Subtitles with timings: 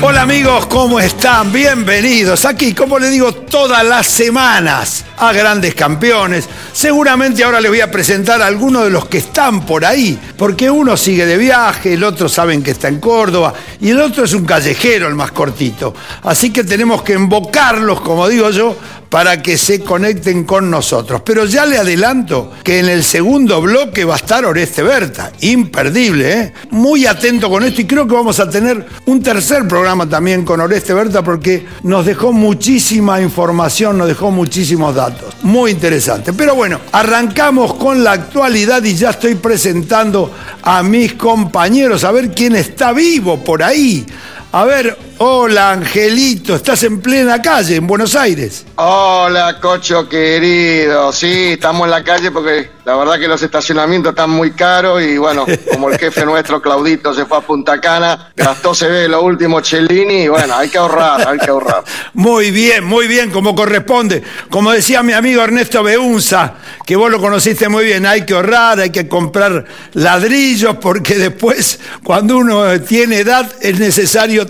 [0.00, 1.50] Hola amigos, ¿cómo están?
[1.50, 6.48] Bienvenidos aquí, como le digo, todas las semanas a grandes campeones.
[6.72, 10.70] Seguramente ahora les voy a presentar a algunos de los que están por ahí, porque
[10.70, 14.32] uno sigue de viaje, el otro saben que está en Córdoba y el otro es
[14.34, 15.92] un callejero, el más cortito.
[16.22, 18.76] Así que tenemos que invocarlos, como digo yo,
[19.08, 21.22] para que se conecten con nosotros.
[21.24, 26.32] Pero ya le adelanto que en el segundo bloque va a estar Oreste Berta, imperdible,
[26.32, 26.52] ¿eh?
[26.70, 30.60] Muy atento con esto y creo que vamos a tener un tercer programa también con
[30.60, 35.34] Oreste Berta porque nos dejó muchísima información, nos dejó muchísimos datos.
[35.42, 36.32] Muy interesante.
[36.32, 40.32] Pero bueno, arrancamos con la actualidad y ya estoy presentando
[40.62, 44.06] a mis compañeros, a ver quién está vivo por ahí.
[44.52, 48.64] A ver, hola Angelito, estás en plena calle, en Buenos Aires.
[48.76, 51.12] Hola, Cocho querido.
[51.12, 55.18] Sí, estamos en la calle porque la verdad que los estacionamientos están muy caros y
[55.18, 59.22] bueno, como el jefe nuestro Claudito se fue a Punta Cana, gastó se ve lo
[59.22, 61.84] último Cellini y bueno, hay que ahorrar, hay que ahorrar.
[62.14, 64.22] Muy bien, muy bien, como corresponde.
[64.48, 66.54] Como decía mi amigo Ernesto Beunza,
[66.86, 71.80] que vos lo conociste muy bien, hay que ahorrar, hay que comprar ladrillos porque después,
[72.02, 74.46] cuando uno tiene edad, es necesario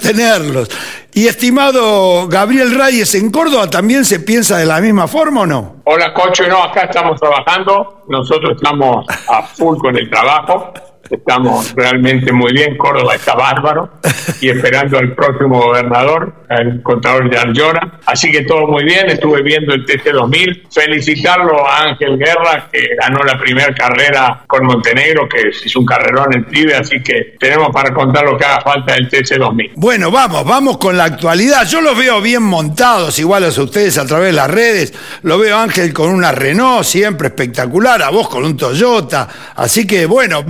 [0.67, 1.09] tenerlos.
[1.13, 5.77] Y estimado Gabriel Reyes, ¿en Córdoba también se piensa de la misma forma o no?
[5.85, 10.73] Hola, Cocho, no, acá estamos trabajando, nosotros estamos a full con el trabajo,
[11.11, 13.91] estamos realmente muy bien, Córdoba está bárbaro
[14.41, 18.01] y esperando al próximo gobernador, el contador Jan Llora.
[18.07, 20.69] Así que todo muy bien, estuve viendo el TC2000.
[20.71, 26.35] Felicitarlo a Ángel Guerra, que ganó la primera carrera con Montenegro, que hizo un carrerón
[26.35, 29.73] en pibe, así que tenemos para contar lo que haga falta del TC2000.
[29.77, 31.67] Bueno, vamos, vamos con la actualidad.
[31.67, 34.95] Yo los veo bien montados, iguales a ustedes a través de las redes.
[35.23, 39.29] Lo veo Ángel con una Renault, siempre espectacular, a vos con un Toyota.
[39.57, 40.43] Así que bueno,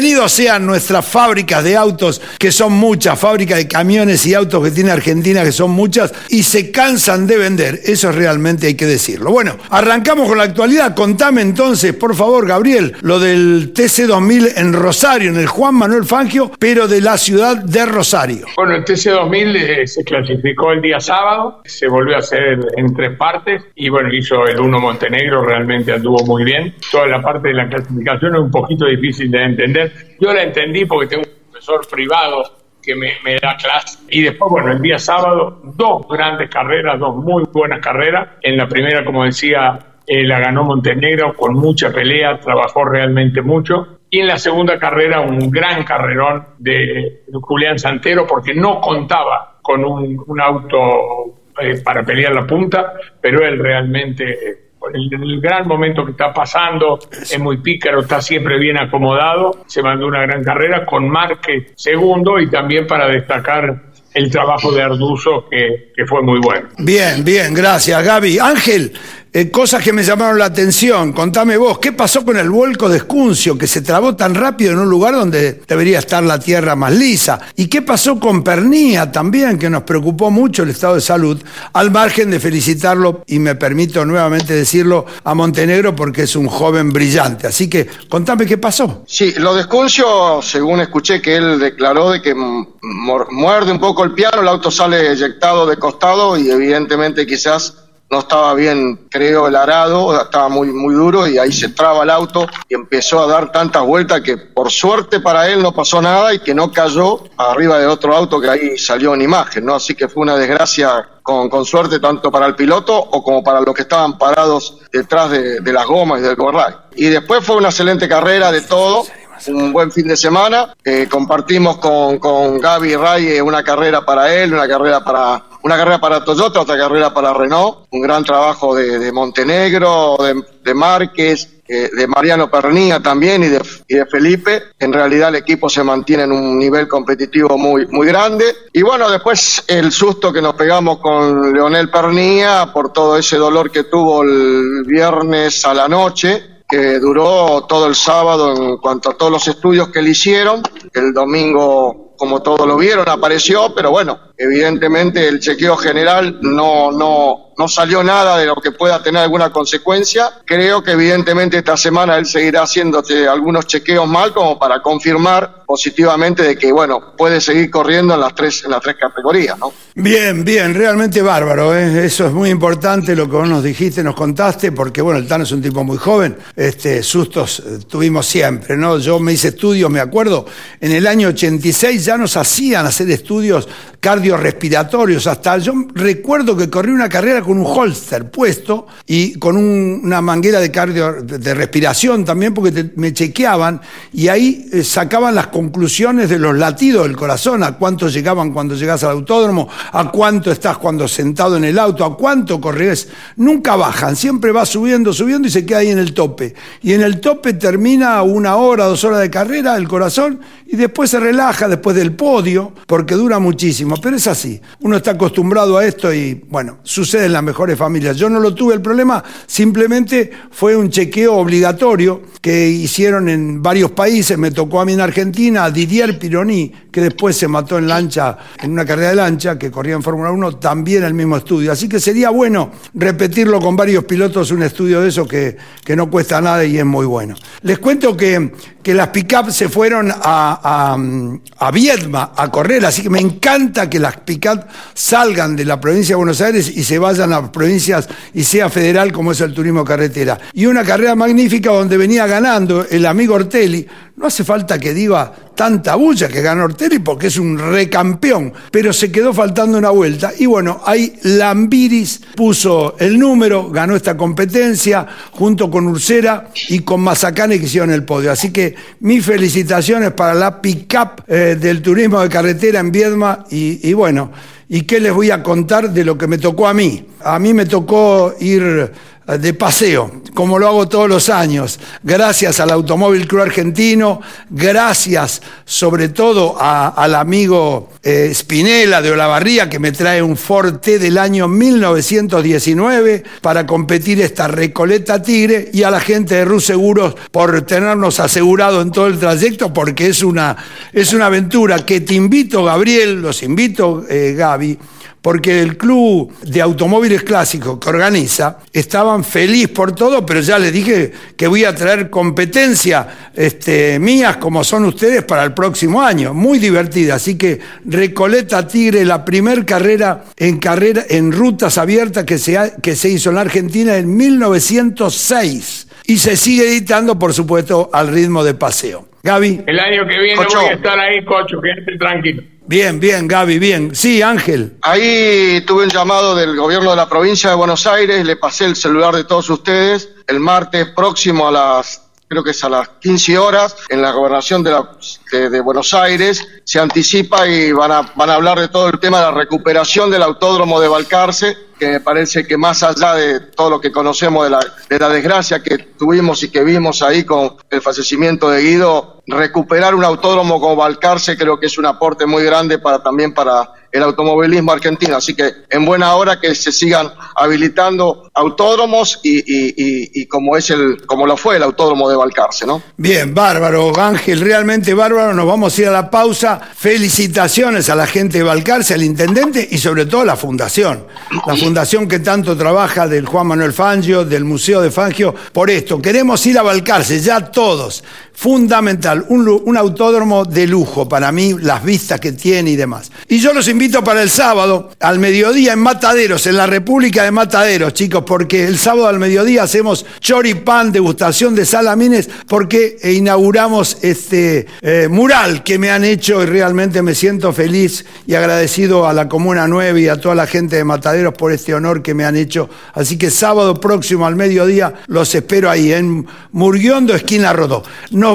[0.00, 4.70] bienvenidos sean nuestras fábricas de autos, que son muchas, fábricas de camiones y autos que
[4.70, 7.80] tiene Argentina, que son muchas, y se cansan de vender.
[7.84, 9.30] Eso realmente hay que decirlo.
[9.30, 10.94] Bueno, arrancamos con la actualidad.
[10.94, 16.50] Contame entonces, por favor, Gabriel, lo del TC2000 en Rosario, en el Juan Manuel Fangio,
[16.58, 18.46] pero de la ciudad de Rosario.
[18.56, 23.18] Bueno, el TC2000 eh, se clasificó el día sábado, se volvió a hacer en tres
[23.18, 26.74] partes y bueno, hizo el uno Montenegro, realmente anduvo muy bien.
[26.90, 29.89] Toda la parte de la clasificación es un poquito difícil de entender.
[30.18, 32.42] Yo la entendí porque tengo un profesor privado
[32.82, 33.98] que me, da clase.
[34.08, 38.28] Y después, bueno, el día sábado, dos grandes carreras, dos muy buenas carreras.
[38.42, 43.98] En la primera, como decía, eh, la ganó Montenegro con mucha pelea, trabajó realmente mucho.
[44.08, 49.84] Y en la segunda carrera, un gran carrerón de Julián Santero, porque no contaba con
[49.84, 56.12] un, auto eh, para pelear la punta, pero él realmente el, el, gran momento que
[56.12, 61.08] está pasando, es muy pícaro, está siempre bien acomodado, se mandó una gran carrera con
[61.08, 66.68] Márquez segundo y también para destacar el trabajo de Arduzo que, que fue muy bueno.
[66.78, 68.38] Bien, bien, gracias Gaby.
[68.38, 68.92] Ángel,
[69.32, 71.12] eh, cosas que me llamaron la atención.
[71.12, 74.78] Contame vos, ¿qué pasó con el vuelco de Escuncio, que se trabó tan rápido en
[74.78, 77.38] un lugar donde debería estar la tierra más lisa?
[77.54, 81.40] ¿Y qué pasó con Pernía también, que nos preocupó mucho el estado de salud,
[81.72, 86.90] al margen de felicitarlo, y me permito nuevamente decirlo, a Montenegro porque es un joven
[86.90, 87.46] brillante?
[87.46, 89.04] Así que contame qué pasó.
[89.06, 94.12] Sí, lo de Escuncio, según escuché que él declaró de que muerde un poco el
[94.12, 99.54] piano, el auto sale eyectado de costado y evidentemente quizás no estaba bien, creo, el
[99.54, 103.52] arado, estaba muy, muy duro y ahí se traba el auto y empezó a dar
[103.52, 107.78] tantas vueltas que por suerte para él no pasó nada y que no cayó arriba
[107.78, 109.76] de otro auto que ahí salió en imagen, ¿no?
[109.76, 113.60] Así que fue una desgracia con, con suerte tanto para el piloto o como para
[113.60, 116.86] los que estaban parados detrás de, las gomas y del corral.
[116.96, 119.04] Y después fue una excelente carrera de todo
[119.46, 120.74] un buen fin de semana.
[120.84, 126.00] Eh, compartimos con, con Gaby Ray una carrera para él, una carrera para una carrera
[126.00, 130.16] para Toyota, otra carrera para Renault, un gran trabajo de, Montenegro,
[130.64, 134.62] de, Márquez, eh, de Mariano Pernía también y de, de, Felipe.
[134.78, 138.44] En realidad el equipo se mantiene en un nivel competitivo muy, muy grande.
[138.72, 143.70] Y bueno, después el susto que nos pegamos con Leonel Pernía por todo ese dolor
[143.70, 149.14] que tuvo el viernes a la noche que duró todo el sábado en cuanto a
[149.14, 150.62] todos los estudios que le hicieron.
[150.94, 157.54] El domingo, como todos lo vieron, apareció, pero bueno, evidentemente el chequeo general no, no,
[157.56, 160.30] no salió nada de lo que pueda tener alguna consecuencia.
[160.44, 166.42] Creo que evidentemente esta semana él seguirá haciéndote algunos chequeos mal como para confirmar positivamente
[166.42, 169.72] de que, bueno, puede seguir corriendo en las tres, en las tres categorías, ¿no?
[169.94, 172.06] Bien, bien, realmente bárbaro, ¿eh?
[172.06, 175.44] eso es muy importante lo que vos nos dijiste, nos contaste, porque bueno, el Tano
[175.44, 178.98] es un tipo muy joven, este, sustos eh, tuvimos siempre, ¿no?
[178.98, 180.46] Yo me hice estudios, me acuerdo,
[180.80, 183.68] en el año 86 ya nos hacían hacer estudios
[184.00, 190.22] cardiorrespiratorios, hasta yo recuerdo que corrí una carrera con un holster puesto y con una
[190.22, 193.80] manguera de cardio de, respiración también porque me chequeaban
[194.12, 198.74] y ahí eh, sacaban las conclusiones de los latidos del corazón, a cuánto llegaban cuando
[198.74, 203.08] llegas al autódromo, a cuánto estás cuando sentado en el auto, a cuánto corres.
[203.36, 206.54] Nunca bajan, siempre va subiendo, subiendo y se queda ahí en el tope.
[206.80, 211.10] Y en el tope termina una hora, dos horas de carrera el corazón y después
[211.10, 213.89] se relaja después del podio porque dura muchísimo.
[213.96, 218.16] Pero es así, uno está acostumbrado a esto y bueno, sucede en la mejores familias.
[218.16, 223.90] Yo no lo tuve el problema, simplemente fue un chequeo obligatorio que hicieron en varios
[223.92, 224.38] países.
[224.38, 228.36] Me tocó a mí en Argentina, a Didier Pironi, que después se mató en lancha,
[228.62, 231.72] en una carrera de lancha, que corría en Fórmula 1, también el mismo estudio.
[231.72, 236.10] Así que sería bueno repetirlo con varios pilotos, un estudio de eso que, que no
[236.10, 237.34] cuesta nada y es muy bueno.
[237.62, 238.52] Les cuento que,
[238.82, 243.79] que las pick-up se fueron a, a, a Viedma a correr, así que me encanta
[243.88, 248.08] que las pick-up salgan de la provincia de Buenos Aires y se vayan a provincias
[248.34, 250.38] y sea federal como es el turismo carretera.
[250.52, 253.86] Y una carrera magnífica donde venía ganando el amigo Ortelli.
[254.16, 258.92] No hace falta que diga tanta bulla que ganó Ortelli porque es un recampeón, pero
[258.92, 260.32] se quedó faltando una vuelta.
[260.38, 267.00] Y bueno, ahí Lambiris puso el número, ganó esta competencia junto con Ursera y con
[267.00, 268.32] Mazacane que hicieron el podio.
[268.32, 273.88] Así que mis felicitaciones para la pick-up eh, del turismo de carretera en Viedma y,
[273.88, 274.32] y bueno.
[274.72, 277.04] ¿Y qué les voy a contar de lo que me tocó a mí?
[277.24, 278.92] A mí me tocó ir
[279.38, 286.08] de paseo, como lo hago todos los años, gracias al Automóvil Club Argentino, gracias sobre
[286.08, 293.22] todo al amigo eh, Spinella de Olavarría que me trae un Forte del año 1919
[293.40, 298.80] para competir esta Recoleta Tigre y a la gente de Rus Seguros por tenernos asegurado
[298.80, 300.56] en todo el trayecto porque es una,
[300.92, 304.78] es una aventura que te invito Gabriel, los invito eh, Gaby,
[305.22, 310.72] porque el club de automóviles clásicos que organiza estaban feliz por todo, pero ya les
[310.72, 316.32] dije que voy a traer competencia este, mías como son ustedes para el próximo año,
[316.32, 317.16] muy divertida.
[317.16, 322.96] Así que Recoleta Tigre, la primer carrera en carrera en rutas abiertas que se, que
[322.96, 328.42] se hizo en la Argentina en 1906 y se sigue editando, por supuesto, al ritmo
[328.42, 329.08] de paseo.
[329.22, 329.64] Gaby.
[329.66, 332.42] El año que viene voy a estar ahí, Cocho, quédate tranquilo.
[332.70, 333.96] Bien, bien, Gaby, bien.
[333.96, 334.76] Sí, Ángel.
[334.82, 338.76] Ahí tuve un llamado del gobierno de la provincia de Buenos Aires, le pasé el
[338.76, 340.10] celular de todos ustedes.
[340.28, 344.62] El martes próximo a las creo que es a las 15 horas, en la gobernación
[344.62, 349.00] de, de, Buenos Aires, se anticipa y van a, van a hablar de todo el
[349.00, 353.40] tema de la recuperación del autódromo de Balcarce, que me parece que más allá de
[353.40, 357.24] todo lo que conocemos de la, de la desgracia que tuvimos y que vimos ahí
[357.24, 362.26] con el fallecimiento de Guido, recuperar un autódromo como Balcarce creo que es un aporte
[362.26, 365.16] muy grande para también para el automovilismo argentino.
[365.16, 370.70] Así que en buena hora que se sigan habilitando autódromos y, y, y, como es
[370.70, 372.82] el, como lo fue el autódromo de Balcarce, ¿no?
[372.96, 375.34] Bien, bárbaro, Ángel, realmente bárbaro.
[375.34, 376.60] Nos vamos a ir a la pausa.
[376.76, 381.06] Felicitaciones a la gente de Balcarce, al intendente y sobre todo a la fundación.
[381.46, 386.00] La fundación que tanto trabaja del Juan Manuel Fangio, del Museo de Fangio, por esto.
[386.00, 388.02] Queremos ir a Balcarce, ya todos.
[388.40, 393.12] Fundamental, un, autódromo de lujo para mí, las vistas que tiene y demás.
[393.28, 397.32] Y yo los invito para el sábado al mediodía en Mataderos, en la República de
[397.32, 404.66] Mataderos, chicos, porque el sábado al mediodía hacemos choripán, degustación de salamines, porque inauguramos este
[404.80, 409.28] eh, mural que me han hecho y realmente me siento feliz y agradecido a la
[409.28, 412.36] Comuna 9 y a toda la gente de Mataderos por este honor que me han
[412.36, 412.70] hecho.
[412.94, 417.82] Así que sábado próximo al mediodía los espero ahí en Murguiondo, esquina Rodó.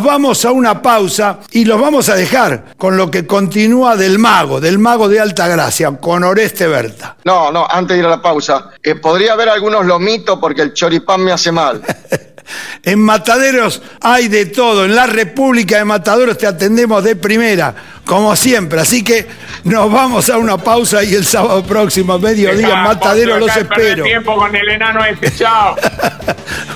[0.03, 4.59] Vamos a una pausa y los vamos a dejar con lo que continúa del mago,
[4.59, 7.17] del mago de alta Gracia, con Oreste Berta.
[7.23, 10.73] No, no, antes de ir a la pausa, eh, podría haber algunos lomitos porque el
[10.73, 11.81] choripán me hace mal.
[12.83, 17.73] en Mataderos hay de todo, en la República de Mataderos te atendemos de primera,
[18.05, 18.81] como siempre.
[18.81, 19.27] Así que
[19.63, 24.03] nos vamos a una pausa y el sábado próximo, a mediodía, en Mataderos los espero.
[24.03, 25.75] tiempo con el enano este, chao.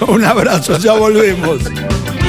[0.07, 1.59] Un abrazo, ya volvemos.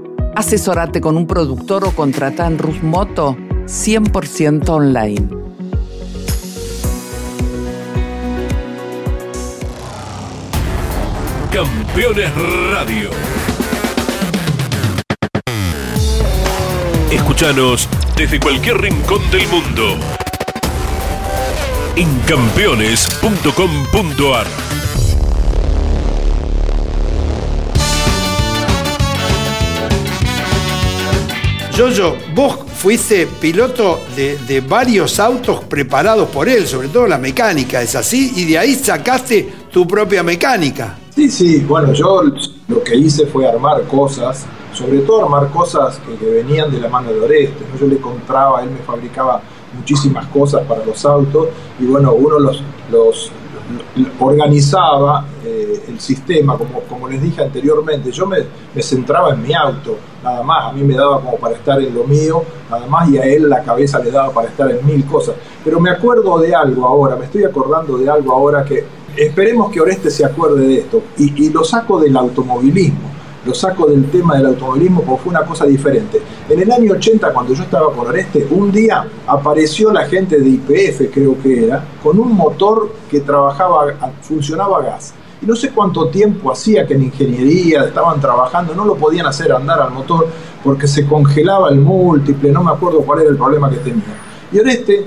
[0.35, 3.35] Asesorate con un productor o contrata en Rusmoto
[3.65, 5.27] 100% online.
[11.51, 12.31] Campeones
[12.71, 13.09] Radio.
[17.11, 19.97] Escúchanos desde cualquier rincón del mundo
[21.95, 24.70] en campeones.com.ar.
[31.81, 37.95] Yoyo, vos fuiste piloto de, varios autos preparados por él, sobre todo la mecánica, ¿es
[37.95, 38.33] así?
[38.35, 40.95] Y de ahí sacaste tu propia mecánica.
[41.09, 42.21] Sí, sí, bueno, yo
[42.67, 47.11] lo que hice fue armar cosas, sobre todo armar cosas que, venían de la mano
[47.11, 47.65] de Oreste.
[47.79, 49.41] Yo le compraba, él me fabricaba
[49.75, 51.47] muchísimas cosas para los autos
[51.79, 52.61] y bueno, uno los,
[52.91, 53.31] los
[54.19, 58.37] organizaba eh, el sistema, como, como les dije anteriormente, yo me,
[58.73, 61.93] me, centraba en mi auto, nada más, a mí me daba como para estar en
[61.93, 65.05] lo mío, nada más, y a él la cabeza le daba para estar en mil
[65.05, 65.35] cosas.
[65.63, 69.81] Pero me acuerdo de algo ahora, me estoy acordando de algo ahora que esperemos que
[69.81, 73.10] Oreste se acuerde de esto, y, y lo saco del automovilismo.
[73.45, 76.21] Lo saco del tema del automovilismo porque fue una cosa diferente.
[76.47, 80.49] En el año 80, cuando yo estaba con Oreste, un día apareció la gente de
[80.49, 85.13] IPF, creo que era, con un motor que trabajaba, funcionaba a gas.
[85.41, 89.51] Y no sé cuánto tiempo hacía que en ingeniería estaban trabajando, no lo podían hacer
[89.51, 90.27] andar al motor
[90.63, 94.03] porque se congelaba el múltiple, no me acuerdo cuál era el problema que tenía.
[94.51, 95.05] Y Oreste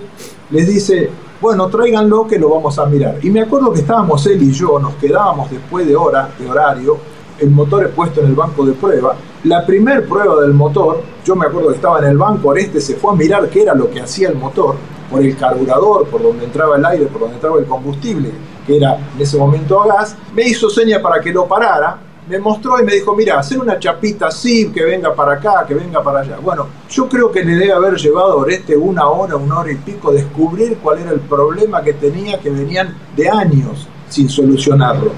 [0.51, 1.11] les dice,
[1.41, 3.19] bueno, tráiganlo que lo vamos a mirar.
[3.23, 6.99] Y me acuerdo que estábamos él y yo, nos quedábamos después de hora, de horario,
[7.39, 9.17] el motor puesto en el banco de prueba.
[9.45, 12.97] La primer prueba del motor, yo me acuerdo que estaba en el banco, Oreste se
[12.97, 14.77] fue a mirar qué era lo que hacía el motor,
[15.11, 18.31] por el carburador, por donde entraba el aire, por donde entraba el combustible,
[18.67, 22.39] que era en ese momento a gas, me hizo seña para que lo parara, me
[22.39, 26.03] mostró y me dijo, mira, hacer una chapita así, que venga para acá, que venga
[26.03, 26.39] para allá.
[26.43, 29.77] Bueno, yo creo que le debe haber llevado a Oreste una hora, una hora y
[29.77, 35.13] pico descubrir cuál era el problema que tenía, que venían de años sin solucionarlo.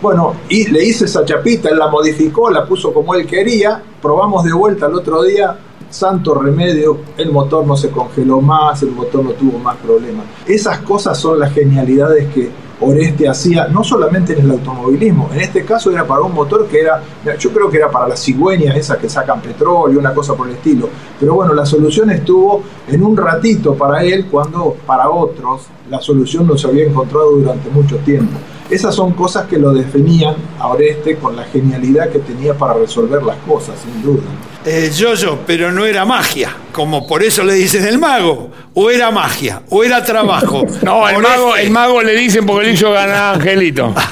[0.00, 4.44] Bueno, y le hice esa chapita, él la modificó, la puso como él quería, probamos
[4.44, 5.56] de vuelta el otro día,
[5.88, 10.26] santo remedio, el motor no se congeló más, el motor no tuvo más problemas.
[10.46, 15.64] Esas cosas son las genialidades que Oreste hacía, no solamente en el automovilismo, en este
[15.64, 17.02] caso era para un motor que era,
[17.38, 20.56] yo creo que era para las cigüeñas esas que sacan petróleo, una cosa por el
[20.56, 20.90] estilo.
[21.18, 26.46] Pero bueno, la solución estuvo en un ratito para él, cuando para otros la solución
[26.46, 28.36] no se había encontrado durante mucho tiempo.
[28.70, 33.22] Esas son cosas que lo definían a Oreste con la genialidad que tenía para resolver
[33.22, 34.24] las cosas, sin duda.
[34.64, 35.14] Eh, yo,
[35.46, 38.50] pero no era magia, como por eso le dicen el mago.
[38.74, 40.66] O era magia, o era trabajo.
[40.82, 43.94] no, el mago, el mago le dicen porque le hizo ganar a Angelito.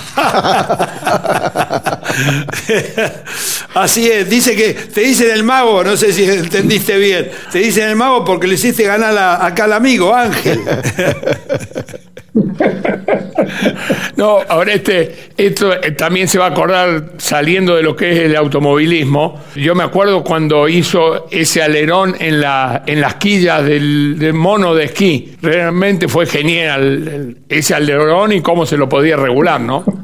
[3.74, 7.88] Así es, dice que te dicen el mago, no sé si entendiste bien, te dicen
[7.88, 10.60] el mago porque le hiciste ganar acá al amigo Ángel.
[14.16, 18.18] no, ahora este, esto eh, también se va a acordar saliendo de lo que es
[18.20, 19.40] el automovilismo.
[19.54, 24.84] Yo me acuerdo cuando hizo ese alerón en, la, en las quillas del, mono de
[24.86, 25.36] esquí.
[25.40, 29.84] Realmente fue genial ese alerón y cómo se lo podía regular, ¿no?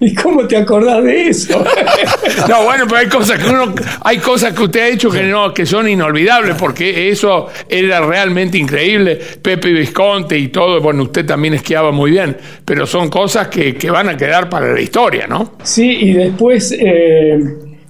[0.00, 1.64] ¿Y cómo te acordás de eso?
[2.48, 5.52] no, bueno, pero hay cosas que uno, hay cosas que usted ha hecho que no,
[5.54, 9.18] que son inolvidables, porque eso era realmente increíble.
[9.40, 14.08] Pepe Visconte y todo, bueno, usted también esquiaba muy bien, pero son cosas que, van
[14.08, 15.52] a quedar para la historia, ¿no?
[15.62, 17.38] Sí, y después eh,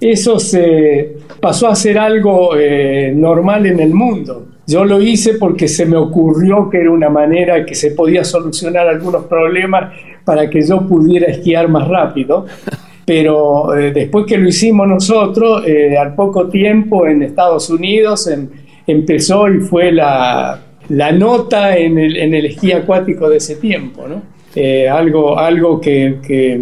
[0.01, 4.47] eso se pasó a ser algo eh, normal en el mundo.
[4.65, 8.87] Yo lo hice porque se me ocurrió que era una manera que se podía solucionar
[8.87, 12.45] algunos problemas para que yo pudiera esquiar más rápido.
[13.05, 18.29] Pero eh, después que lo hicimos nosotros, eh, al poco tiempo en Estados Unidos
[18.87, 20.59] empezó y fue la,
[20.89, 24.21] nota en el, en el, esquí acuático de ese tiempo, ¿no?
[24.55, 26.61] Eh, algo, algo que, que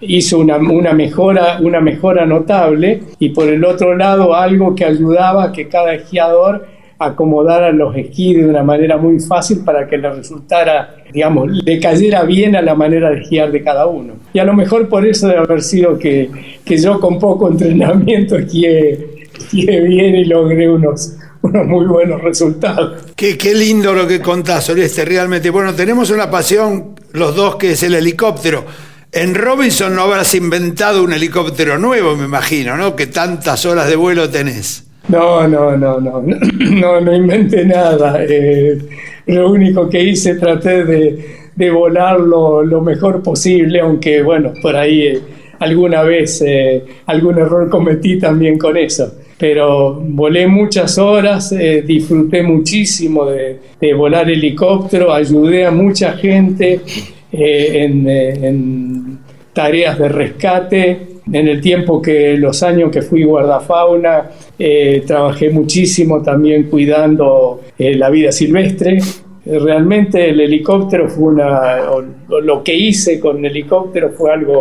[0.00, 5.44] hizo una, una, mejora, una mejora notable y por el otro lado algo que ayudaba
[5.44, 6.66] a que cada esquiador
[6.98, 11.80] acomodar a los esquís de una manera muy fácil para que le resultara, digamos, le
[11.80, 14.14] cayera bien a la manera de esquiar de cada uno.
[14.32, 16.30] Y a lo mejor por eso debe haber sido que,
[16.64, 23.12] que yo con poco entrenamiento esquié, bien y logré unos, unos muy buenos resultados.
[23.16, 25.50] Qué, qué lindo lo que contás, Oreste, realmente.
[25.50, 28.64] Bueno, tenemos una pasión los dos que es el helicóptero.
[29.12, 32.96] En Robinson no habrás inventado un helicóptero nuevo, me imagino, ¿no?
[32.96, 34.83] Que tantas horas de vuelo tenés.
[35.08, 36.22] No, no, no, no,
[36.70, 38.24] no, no inventé nada.
[38.24, 38.78] Eh,
[39.26, 45.02] lo único que hice, traté de, de volar lo, mejor posible, aunque bueno, por ahí
[45.02, 45.20] eh,
[45.58, 49.14] alguna vez eh, algún error cometí también con eso.
[49.36, 56.80] Pero volé muchas horas, disfruté muchísimo de, volar helicóptero, ayudé a mucha gente
[57.32, 59.18] en, en
[59.52, 66.22] tareas de rescate en el tiempo que los años que fui guardafauna, eh, trabajé muchísimo
[66.22, 68.98] también cuidando eh, la vida silvestre.
[69.46, 71.76] Realmente el helicóptero fue una,
[72.42, 74.60] lo que hice con el helicóptero fue algo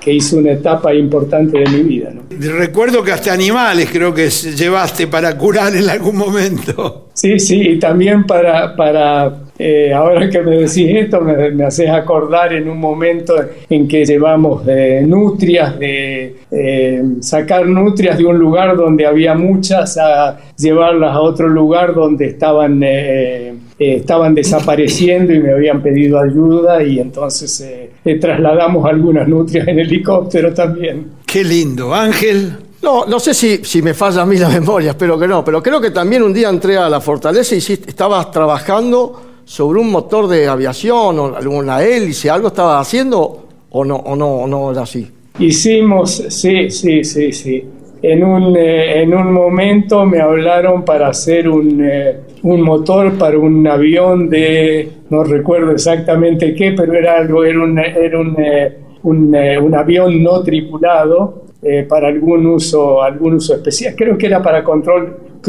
[0.00, 2.12] que hizo una etapa importante de mi vida.
[2.38, 7.08] Recuerdo que hasta animales creo que llevaste para curar en algún momento.
[7.14, 12.52] Sí, sí, y también para, para eh, ahora que me decís esto, me, haces acordar
[12.52, 13.34] en un momento
[13.68, 19.98] en que llevamos de nutrias, de eh, sacar nutrias de un lugar donde había muchas
[19.98, 26.80] a llevarlas a otro lugar donde estaban, eh, estaban desapareciendo y me habían pedido ayuda
[26.84, 27.90] y entonces
[28.20, 31.06] trasladamos algunas nutrias en helicóptero también.
[31.26, 32.52] Qué lindo, Ángel.
[32.80, 35.60] No, no sé si, si me falla a mí la memoria, espero que no, pero
[35.60, 40.28] creo que también un día entré a la fortaleza y estabas trabajando sobre un motor
[40.28, 45.08] de aviación o alguna hélice, algo estaba haciendo o no, o no, no era así.
[45.38, 47.64] Hicimos, sí, sí, sí, sí.
[48.02, 53.38] En un, eh, en un momento me hablaron para hacer un, eh, un motor para
[53.38, 58.76] un avión de, no recuerdo exactamente qué, pero era algo, era un, era un, eh,
[59.02, 61.44] un, eh, un avión no tripulado
[61.88, 63.94] para algún uso, algún uso especial.
[63.96, 65.40] Creo que era para control,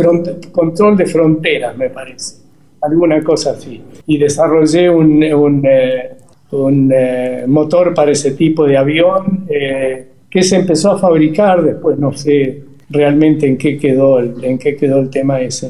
[0.52, 2.49] control de fronteras, me parece.
[2.82, 3.82] Alguna cosa así.
[4.08, 6.18] Y desarrollé un, un, eh,
[6.52, 12.14] eh, motor para ese tipo de avión eh, que se empezó a fabricar, después no
[12.14, 15.70] sé realmente en qué quedó el, en qué quedó el tema ese.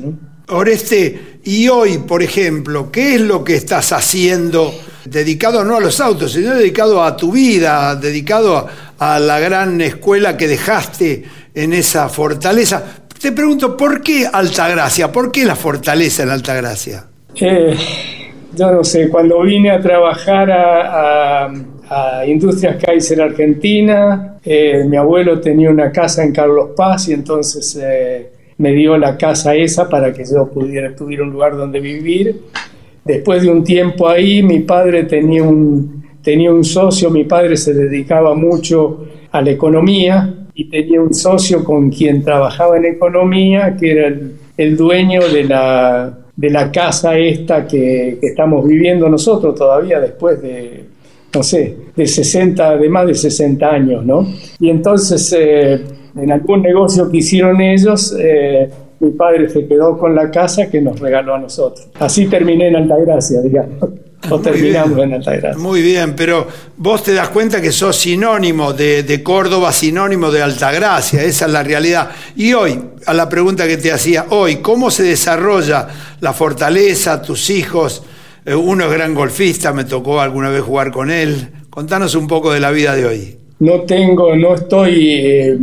[0.49, 4.73] Oreste, y hoy, por ejemplo, ¿qué es lo que estás haciendo
[5.05, 8.67] dedicado no a los autos, sino dedicado a tu vida, dedicado
[8.97, 13.03] a la gran escuela que dejaste en esa fortaleza?
[13.21, 15.11] Te pregunto, ¿por qué Altagracia?
[15.11, 17.05] ¿Por qué la fortaleza en Altagracia?
[17.35, 17.75] Eh,
[18.55, 21.51] yo no sé, cuando vine a trabajar a, a-
[22.21, 27.77] a Industrias Kaiser Argentina, eh, mi abuelo tenía una casa en Carlos Paz y entonces
[27.81, 28.29] eh,
[28.59, 32.41] me dio la casa esa para que yo pudiera tuviera un lugar donde vivir.
[33.03, 37.73] Después de un tiempo ahí, mi padre tenía un, tenía un socio, mi padre se
[37.73, 43.91] dedicaba mucho a la economía y tenía un socio con quien trabajaba en economía, que
[43.91, 49.55] era el, el dueño de la, de la casa esta que, que estamos viviendo nosotros
[49.55, 50.83] todavía después de,
[51.33, 54.27] no sé, de 60, de más de 60 años, ¿no?
[54.59, 55.81] Y entonces, eh,
[56.17, 58.69] en algún negocio que hicieron ellos, eh,
[58.99, 61.87] mi padre se quedó con la casa que nos regaló a nosotros.
[61.97, 63.77] Así terminé en Altagracia, digamos.
[64.29, 65.09] O terminamos bien.
[65.09, 65.57] en Altagracia.
[65.57, 70.41] Muy bien, pero vos te das cuenta que sos sinónimo de, de Córdoba, sinónimo de
[70.41, 72.11] Altagracia, esa es la realidad.
[72.35, 75.87] Y hoy, a la pregunta que te hacía, hoy, ¿cómo se desarrolla
[76.19, 78.03] la fortaleza, tus hijos?
[78.45, 81.49] Eh, uno es gran golfista, me tocó alguna vez jugar con él.
[81.69, 83.37] Contanos un poco de la vida de hoy.
[83.59, 85.57] No tengo, no estoy eh,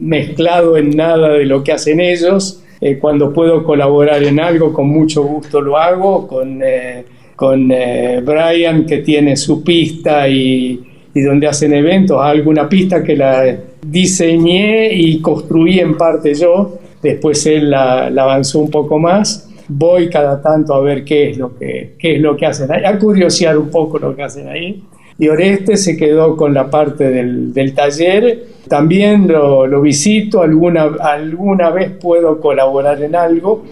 [0.00, 2.62] mezclado en nada de lo que hacen ellos.
[2.80, 6.26] Eh, cuando puedo colaborar en algo, con mucho gusto lo hago.
[6.26, 7.04] Con, eh,
[7.36, 10.80] con eh, Brian, que tiene su pista y,
[11.14, 16.78] y donde hacen eventos, alguna pista que la diseñé y construí en parte yo.
[17.02, 19.48] Después él la, la avanzó un poco más.
[19.68, 22.84] Voy cada tanto a ver qué es lo que, qué es lo que hacen ahí,
[22.84, 24.82] a curiosear un poco lo que hacen ahí.
[25.18, 28.44] Y Oreste se quedó con la parte del, del taller.
[28.68, 33.64] También lo, lo visito, alguna, alguna vez puedo colaborar en algo,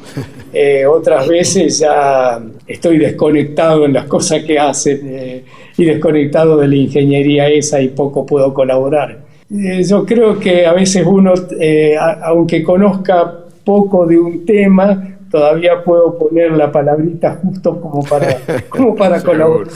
[0.54, 5.44] Eh, otras veces ya estoy desconectado en las cosas que hacen eh,
[5.76, 9.18] y desconectado de la ingeniería esa y poco puedo colaborar.
[9.50, 15.16] Eh, yo creo que a veces uno, eh, a- aunque conozca poco de un tema,
[15.30, 18.38] todavía puedo poner la palabrita justo como para,
[18.68, 19.66] como para colaborar.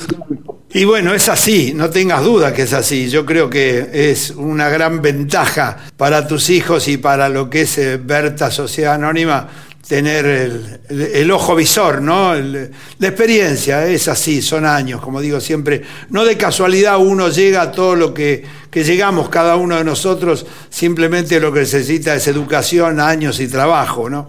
[0.73, 3.09] Y bueno, es así, no tengas duda que es así.
[3.09, 8.07] Yo creo que es una gran ventaja para tus hijos y para lo que es
[8.07, 9.49] Berta Sociedad Anónima
[9.89, 12.35] tener el, el- el ojo visor, ¿no?
[12.35, 15.83] El- la experiencia, es así, son años, como digo siempre.
[16.11, 20.45] No de casualidad uno llega a todo lo que, que llegamos cada uno de nosotros,
[20.69, 24.29] simplemente lo que necesita es educación, años y trabajo, ¿no?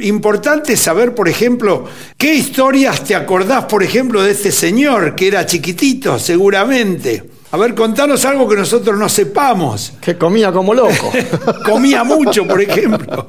[0.00, 1.84] Importante saber, por ejemplo,
[2.16, 7.24] qué historias te acordás, por ejemplo, de este señor que era chiquitito, seguramente.
[7.52, 9.94] A ver, contanos algo que nosotros no sepamos.
[10.00, 11.10] Que comía como loco.
[11.64, 13.26] Comía mucho, por ejemplo.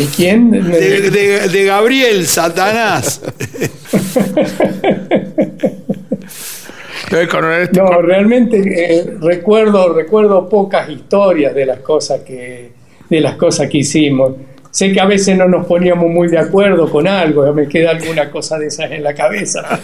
[0.00, 0.50] ¿De quién?
[0.50, 3.20] De, de- de Gabriel, Satanás.
[7.72, 12.70] No, realmente eh, recuerdo, recuerdo pocas historias de las cosas que,
[13.10, 14.32] de las cosas que hicimos.
[14.70, 18.30] Sé que a veces no nos poníamos muy de acuerdo con algo, me queda alguna
[18.30, 19.80] cosa de esas en la cabeza.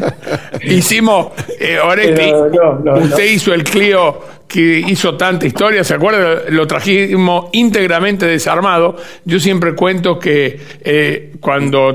[0.62, 1.28] Hicimos,
[1.60, 3.30] eh, Oresti, Pero no, no, usted no.
[3.30, 4.18] hizo el Clio
[4.48, 6.42] que hizo tanta historia, ¿se acuerda?
[6.48, 8.96] Lo trajimos íntegramente desarmado.
[9.24, 11.92] Yo siempre cuento que eh, cuando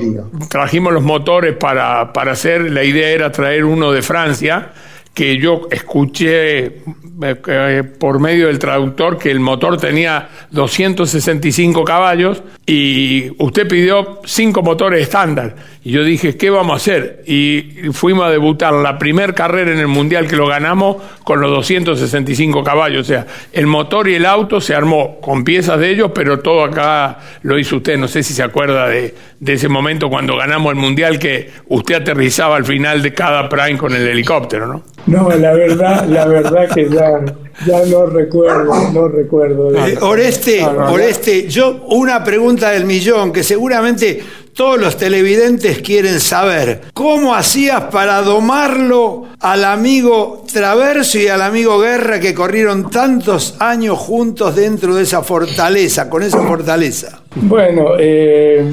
[0.49, 4.71] trajimos los motores para, para hacer, la idea era traer uno de Francia,
[5.19, 6.73] que yo escuché eh,
[7.21, 14.61] eh, por medio del traductor que el motor tenía 265 caballos y usted pidió cinco
[14.61, 15.55] motores estándar.
[15.83, 17.23] Y yo dije, ¿qué vamos a hacer?
[17.25, 21.49] Y fuimos a debutar la primer carrera en el Mundial que lo ganamos con los
[21.49, 23.01] 265 caballos.
[23.01, 26.63] O sea, el motor y el auto se armó con piezas de ellos, pero todo
[26.63, 27.97] acá lo hizo usted.
[27.97, 31.95] No sé si se acuerda de, de ese momento cuando ganamos el Mundial que usted
[31.95, 34.83] aterrizaba al final de cada prime con el helicóptero, ¿no?
[35.07, 37.19] No, la verdad, la verdad que ya,
[37.65, 39.73] ya no recuerdo, no recuerdo.
[39.75, 39.97] Eh.
[40.01, 40.91] Oreste, no, no.
[40.93, 44.21] Oreste, yo una pregunta del millón que seguramente
[44.53, 51.79] todos los televidentes quieren saber cómo hacías para domarlo al amigo Traverso y al amigo
[51.79, 57.21] Guerra que corrieron tantos años juntos dentro de esa fortaleza, con esa fortaleza.
[57.35, 58.69] Bueno, eh,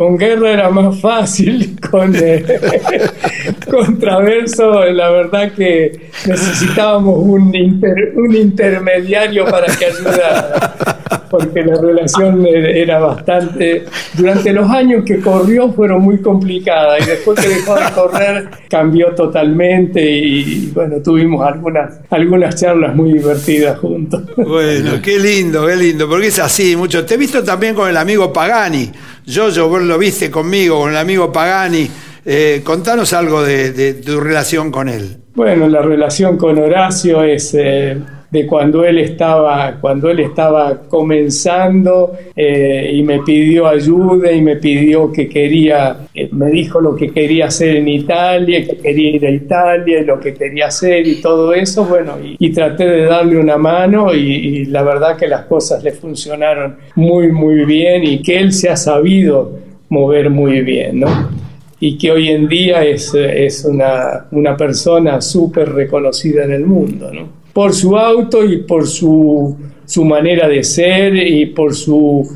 [0.00, 2.42] con Guerra era más fácil, con, eh,
[3.70, 7.52] con Traverso la verdad que necesitábamos un,
[8.14, 10.74] un intermediario para que ayudara,
[11.28, 13.84] porque la relación era bastante,
[14.14, 19.14] durante los años que corrió fueron muy complicadas y después que dejó de correr cambió
[19.14, 24.22] totalmente y bueno, tuvimos algunas, algunas charlas muy divertidas juntos.
[24.34, 27.04] Bueno, qué lindo, qué lindo, porque es así mucho.
[27.04, 28.90] Te he visto también con el amigo Pagani,
[29.30, 31.88] yo, vos lo viste conmigo, con el amigo Pagani.
[32.24, 35.16] Eh, contanos algo de, tu relación con él.
[35.34, 37.98] Bueno, la relación con Horacio es eh,
[38.30, 44.56] de cuando él estaba, cuando él estaba comenzando eh, y me pidió ayuda y me
[44.56, 49.30] pidió que quería, me dijo lo que quería hacer en Italia, que quería ir a
[49.30, 54.14] Italia, lo que quería hacer y todo eso, bueno, y, traté de darle una mano
[54.14, 58.52] y, y la verdad que las cosas le funcionaron muy, muy bien y que él
[58.52, 61.08] se ha sabido mover muy bien, ¿no?
[61.80, 67.10] Y que hoy en día es, es una, una persona súper reconocida en el mundo,
[67.12, 67.39] ¿no?
[67.52, 72.28] Por su auto y por su, su manera de ser y por su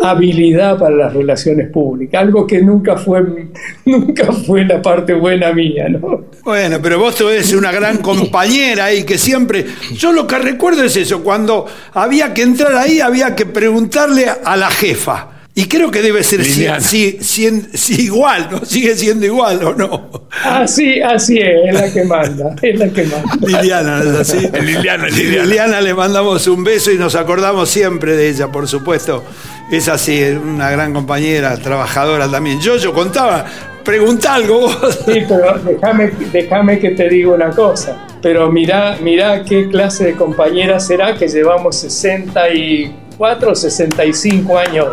[0.00, 3.22] habilidad para las relaciones públicas, algo que nunca fue,
[3.84, 6.24] nunca fue la parte buena mía, ¿no?
[6.44, 10.96] Bueno, pero vos ves una gran compañera y que siempre, yo lo que recuerdo es
[10.96, 16.00] eso, cuando había que entrar ahí había que preguntarle a la jefa, y creo que
[16.00, 18.64] debe ser si, si, igual, ¿no?
[18.64, 20.28] Sigue siendo igual, ¿o no?
[20.44, 23.36] Así, así es, es la que manda, es la que manda.
[23.46, 24.38] Liliana, ¿es así?
[24.62, 25.44] Liliana, Liliana.
[25.44, 29.24] Liliana le mandamos un beso y nos acordamos siempre de ella, por supuesto.
[29.70, 32.58] Es así, una gran compañera, trabajadora también.
[32.58, 33.44] Yo, yo contaba,
[33.84, 35.00] pregunta algo vos.
[35.04, 38.06] Sí, pero déjame, déjame que te diga una cosa.
[38.22, 44.86] Pero mirá, mirá qué clase de compañera será que llevamos 64, 65 años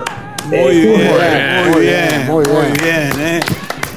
[0.45, 2.43] muy bien, muy bien, muy
[2.81, 3.39] bien, ¿eh?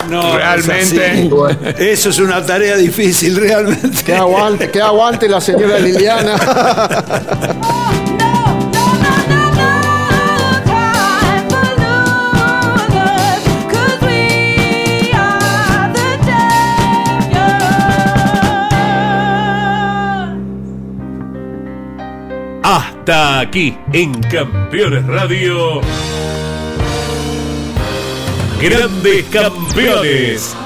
[0.09, 1.31] No, realmente.
[1.79, 4.03] eso es una tarea difícil, realmente.
[4.05, 6.37] Que aguante, que aguante la señora Liliana.
[22.63, 25.81] Hasta aquí en Campeones Radio.
[28.63, 30.57] Grandes Campeones.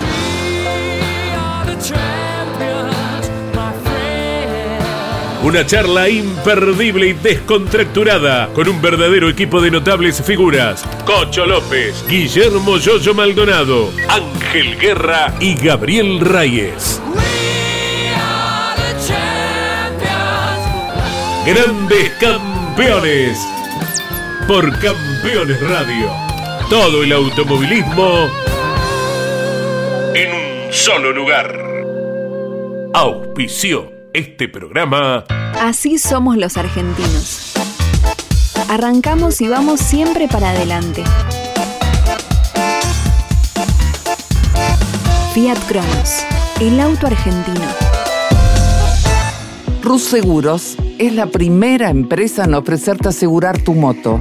[5.42, 10.84] Una charla imperdible y descontracturada con un verdadero equipo de notables figuras.
[11.06, 17.00] Cocho López, Guillermo Yoyo Maldonado, Ángel Guerra y Gabriel Reyes.
[21.46, 23.38] Grandes Campeones
[24.46, 26.25] por Campeones Radio
[26.68, 28.28] todo el automovilismo
[30.14, 31.54] en un solo lugar.
[32.92, 35.24] Auspició este programa.
[35.60, 37.54] Así somos los argentinos.
[38.68, 41.04] Arrancamos y vamos siempre para adelante.
[45.34, 46.24] Fiat Cronos,
[46.60, 47.66] el auto argentino.
[49.82, 54.20] Rus Seguros es la primera empresa en ofrecerte asegurar tu moto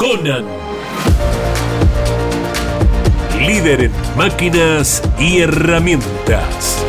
[0.00, 0.46] Conan.
[3.38, 6.82] Líder en máquinas y herramientas.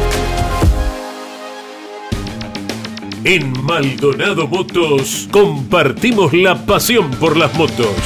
[3.25, 7.97] En Maldonado Motos compartimos la pasión por las motos.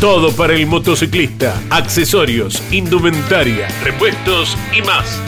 [0.00, 5.27] Todo para el motociclista, accesorios, indumentaria, repuestos y más.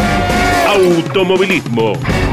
[0.81, 2.30] automovilismo.